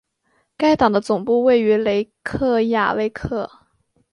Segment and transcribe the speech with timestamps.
[0.57, 3.51] 该党的总部位于雷克雅未克。